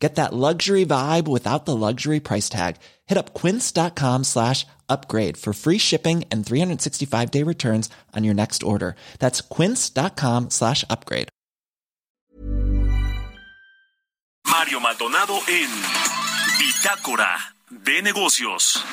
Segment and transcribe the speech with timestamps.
[0.00, 2.76] Get that luxury vibe without the luxury price tag.
[3.06, 8.62] Hit up quince.com slash upgrade for free shipping and 365 day returns on your next
[8.62, 8.96] order.
[9.18, 11.28] That's quince.com slash upgrade.
[14.46, 15.70] Mario Maldonado en
[16.58, 17.36] Bitácora
[17.70, 18.84] de Negocios.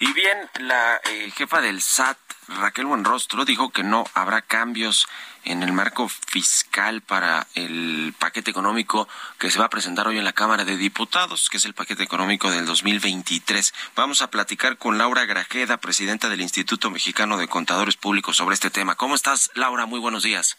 [0.00, 5.06] Y bien, la eh, jefa del SAT, Raquel Buenrostro, dijo que no habrá cambios
[5.44, 9.08] en el marco fiscal para el paquete económico
[9.38, 12.02] que se va a presentar hoy en la Cámara de Diputados, que es el paquete
[12.02, 13.74] económico del 2023.
[13.94, 18.70] Vamos a platicar con Laura Grajeda, presidenta del Instituto Mexicano de Contadores Públicos, sobre este
[18.70, 18.94] tema.
[18.94, 19.86] ¿Cómo estás, Laura?
[19.86, 20.56] Muy buenos días.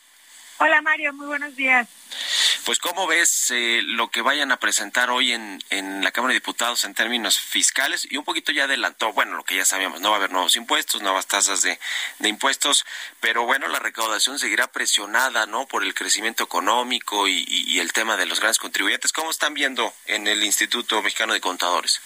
[0.58, 1.88] Hola Mario, muy buenos días.
[2.64, 6.40] Pues cómo ves eh, lo que vayan a presentar hoy en, en la Cámara de
[6.40, 10.10] Diputados en términos fiscales y un poquito ya adelantó, bueno, lo que ya sabíamos, no
[10.10, 11.78] va a haber nuevos impuestos, nuevas tasas de,
[12.20, 12.86] de impuestos,
[13.20, 15.68] pero bueno, la recaudación seguirá presionada, ¿no?
[15.68, 19.12] Por el crecimiento económico y, y, y el tema de los grandes contribuyentes.
[19.12, 22.02] ¿Cómo están viendo en el Instituto Mexicano de Contadores?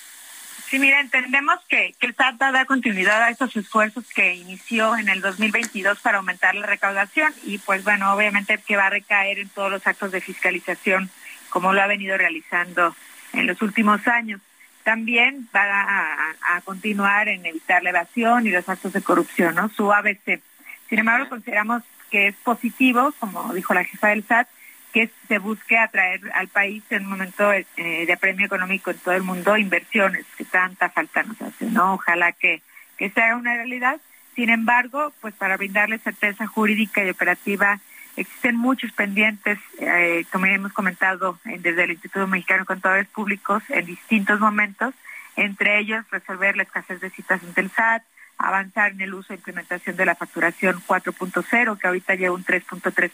[0.68, 4.36] Sí, mira, entendemos que, que el SAT va a dar continuidad a estos esfuerzos que
[4.36, 8.90] inició en el 2022 para aumentar la recaudación y pues bueno, obviamente que va a
[8.92, 11.10] recaer en todos los actos de fiscalización
[11.50, 12.96] como lo ha venido realizando
[13.34, 14.42] en los últimos años.
[14.84, 19.70] También va a, a continuar en evitar la evasión y los actos de corrupción, ¿no?
[19.70, 20.42] Su ABC.
[20.88, 24.48] Sin embargo, consideramos que es positivo, como dijo la jefa del SAT,
[24.94, 29.14] que se busque atraer al país en un momento eh, de apremio económico en todo
[29.14, 31.94] el mundo inversiones tanta falta nos hace, ¿no?
[31.96, 32.62] Ojalá que,
[32.98, 34.00] que sea una realidad.
[34.36, 37.80] Sin embargo, pues para brindarle certeza jurídica y operativa,
[38.16, 43.86] existen muchos pendientes, eh, como hemos comentado desde el Instituto Mexicano de Contadores Públicos en
[43.86, 44.94] distintos momentos,
[45.36, 48.04] entre ellos resolver la escasez de citas ante el SAT,
[48.38, 53.12] avanzar en el uso e implementación de la facturación 4.0, que ahorita lleva un 3.3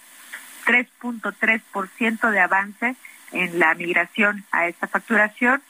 [0.66, 2.96] 3.3% de avance
[3.32, 5.62] en la migración a esta facturación.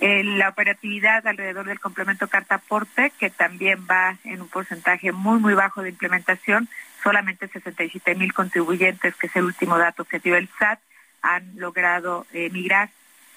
[0.00, 5.38] Eh, la operatividad alrededor del complemento carta aporte, que también va en un porcentaje muy,
[5.38, 6.68] muy bajo de implementación.
[7.02, 10.80] Solamente 67 mil contribuyentes, que es el último dato que dio el SAT,
[11.22, 12.90] han logrado eh, migrar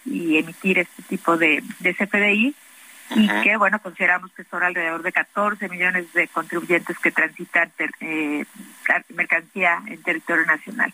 [0.06, 2.56] y emitir este tipo de, de CFDI
[3.16, 7.72] y que, bueno, consideramos que son alrededor de 14 millones de contribuyentes que transitan
[8.02, 8.46] eh,
[9.10, 10.94] mercancía en territorio nacional.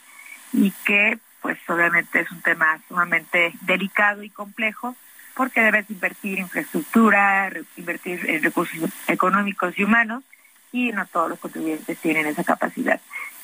[0.53, 4.95] Y que, pues, obviamente es un tema sumamente delicado y complejo
[5.35, 10.23] porque debes invertir en infraestructura, invertir en recursos económicos y humanos
[10.72, 13.00] y no todos los contribuyentes tienen esa capacidad.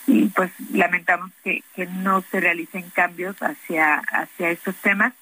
[0.07, 5.13] Y pues lamentamos que, que no se realicen cambios hacia, hacia estos temas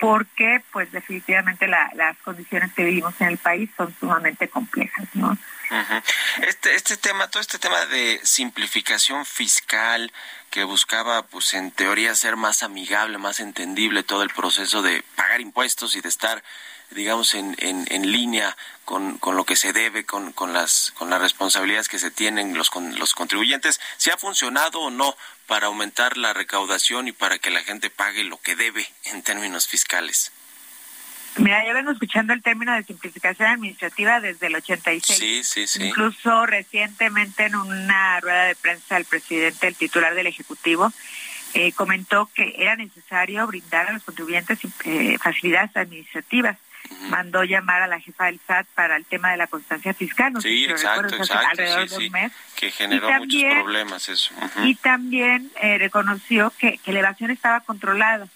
[0.00, 5.36] porque pues definitivamente la, las condiciones que vivimos en el país son sumamente complejas, ¿no?
[6.40, 10.12] Este este tema, todo este tema de simplificación fiscal
[10.50, 15.40] que buscaba pues en teoría ser más amigable, más entendible todo el proceso de pagar
[15.40, 16.42] impuestos y de estar
[16.90, 21.10] digamos, en, en, en línea con, con, lo que se debe, con, con, las, con
[21.10, 25.66] las responsabilidades que se tienen los, con, los contribuyentes, si ha funcionado o no para
[25.66, 30.32] aumentar la recaudación y para que la gente pague lo que debe en términos fiscales.
[31.36, 35.18] Mira, yo vengo escuchando el término de simplificación administrativa desde el 86.
[35.18, 35.84] Sí, sí, sí.
[35.84, 40.92] Incluso recientemente en una rueda de prensa el presidente, el titular del Ejecutivo,
[41.54, 46.56] eh, comentó que era necesario brindar a los contribuyentes eh, facilidades administrativas
[47.08, 50.32] mandó llamar a la jefa del SAT para el tema de la constancia fiscal.
[50.32, 52.32] No sí, exacto, exacto, alrededor sí, de un mes.
[52.56, 54.34] que generó también, muchos problemas eso.
[54.36, 54.68] Uh -huh.
[54.68, 58.26] Y también eh, reconoció que, que, la evasión estaba controlada.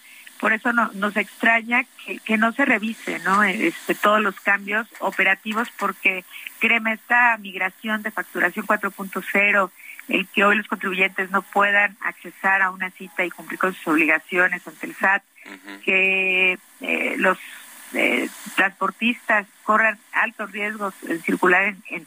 [0.41, 3.43] Por eso no, nos extraña que, que, no se revise ¿no?
[3.43, 6.25] Este, todos los cambios operativos, porque
[6.59, 9.71] créeme, esta migración de facturación 4.0,
[10.09, 13.87] el que hoy los contribuyentes no puedan accesar a una cita y cumplir con sus
[13.89, 15.81] obligaciones ante el SAT, uh -huh.
[15.81, 17.39] que eh, los
[17.95, 22.07] eh, transportistas corran altos riesgos en circular en,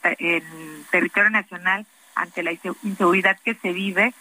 [0.91, 1.85] territorio nacional
[2.15, 2.51] ante la
[2.83, 4.13] inseguridad que se vive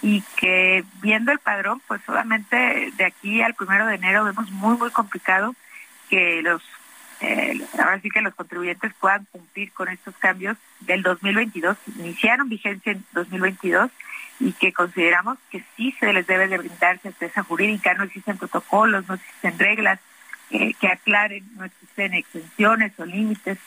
[0.00, 4.76] y que viendo el padrón, pues solamente de aquí al primero de enero vemos muy,
[4.76, 5.54] muy complicado
[6.08, 6.62] que los,
[7.20, 12.92] eh, ahora sí que los contribuyentes puedan cumplir con estos cambios del 2022, iniciaron vigencia
[12.92, 13.90] en 2022
[14.40, 19.06] y que consideramos que sí se les debe de brindar certeza jurídica, no existen protocolos,
[19.06, 20.00] no existen reglas,
[20.78, 23.58] que aclaren, no existen exenciones o límites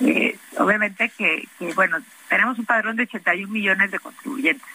[0.00, 1.98] Eh, obviamente que, que, bueno,
[2.28, 4.66] tenemos un padrón de 81 millones de contribuyentes,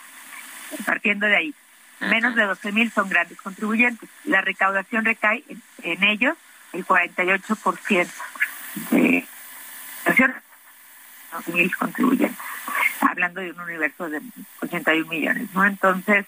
[0.86, 1.56] partiendo de ahí.
[2.00, 4.10] Menos de 12 mil son grandes contribuyentes.
[4.24, 5.44] La recaudación recae
[5.84, 6.36] en, ellos
[6.74, 8.10] el 48%
[8.90, 9.26] de
[11.54, 12.38] mil contribuyentes,
[13.02, 14.22] hablando de un universo de
[14.62, 15.66] 81 millones, ¿no?
[15.66, 16.26] Entonces,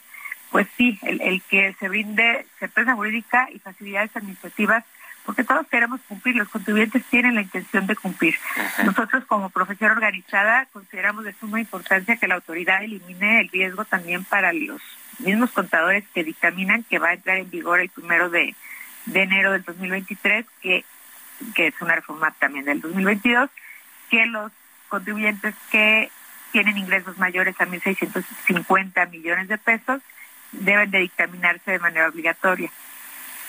[0.52, 4.84] pues sí, el, el que se brinde certeza jurídica y facilidades administrativas
[5.26, 8.36] porque todos queremos cumplir, los contribuyentes tienen la intención de cumplir.
[8.84, 14.26] Nosotros como profesión organizada consideramos de suma importancia que la autoridad elimine el riesgo también
[14.26, 14.82] para los
[15.20, 18.56] mismos contadores que dictaminan que va a entrar en vigor el primero de,
[19.14, 20.84] enero del 2023, que,
[21.56, 23.50] que es una reforma también del 2022,
[24.10, 24.52] que los
[24.90, 26.12] contribuyentes que
[26.52, 30.02] tienen ingresos mayores a 1.650 millones de pesos
[30.52, 32.70] deben de dictaminarse de manera obligatoria.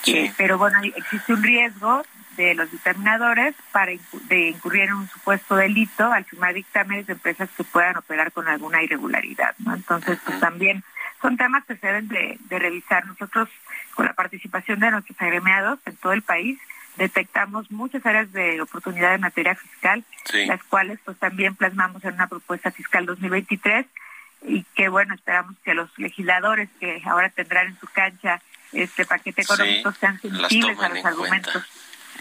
[0.07, 2.03] Eh, pero bueno, existe un riesgo
[2.37, 3.93] de los dictaminadores para
[4.29, 8.49] de incurrir en un supuesto delito al firmar dictámenes de empresas que puedan operar con
[8.49, 9.75] alguna irregularidad, ¿no?
[9.75, 10.83] Entonces, pues también
[11.23, 13.07] son temas que se deben de, revisar.
[13.07, 13.49] Nosotros,
[13.95, 16.59] con la participación de nuestros agremiados en todo el país,
[16.97, 20.05] detectamos muchas áreas de oportunidad en materia fiscal,
[20.47, 23.87] las cuales pues también plasmamos en una propuesta fiscal 2023
[24.43, 28.41] y que bueno, esperamos que los legisladores que ahora tendrán en su cancha
[28.75, 31.63] este paquete económico sean sensibles a los argumentos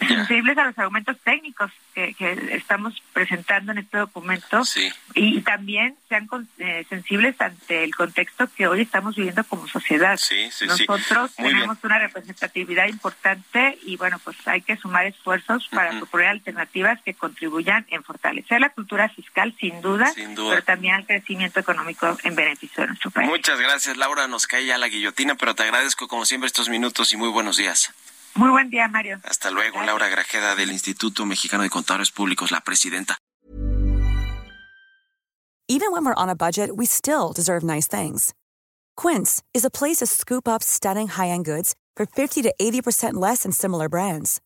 [0.07, 2.15] sensibles a los argumentos técnicos que,
[2.51, 4.61] estamos presentando en este documento
[5.13, 10.19] y, también sean eh, sensibles ante el contexto que hoy estamos viviendo como sociedad.
[10.67, 17.01] Nosotros tenemos una representatividad importante y bueno, pues hay que sumar esfuerzos para proponer alternativas
[17.03, 22.35] que contribuyan en fortalecer la cultura fiscal, sin duda, pero también al crecimiento económico en
[22.35, 23.29] beneficio de nuestro país.
[23.29, 24.27] Muchas gracias, Laura.
[24.27, 27.57] Nos cae ya la guillotina, pero te agradezco como siempre estos minutos y muy buenos
[27.57, 27.93] días.
[28.35, 29.19] Muy buen día, Mario.
[29.23, 33.17] Hasta luego, Laura Grajeda del Instituto Mexicano de Contadores Públicos, la presidenta.
[35.69, 38.33] Even when we're on a budget, we still deserve nice things.
[38.97, 43.43] Quince is a place to scoop up stunning high-end goods for 50 to 80% less
[43.43, 44.41] than similar brands.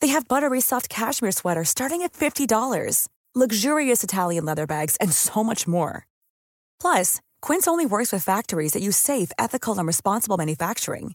[0.00, 5.44] They have buttery soft cashmere sweaters starting at $50, luxurious Italian leather bags, and so
[5.44, 6.06] much more.
[6.80, 11.14] Plus, Quince only works with factories that use safe, ethical, and responsible manufacturing.